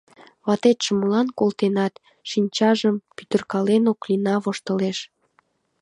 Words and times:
Ватетшым 0.45 0.95
молан 1.01 1.27
колтенат?— 1.39 1.93
шинчажым 2.29 2.95
пӱтыркален, 3.15 3.83
Оклина 3.91 4.35
воштылеш. 4.43 4.97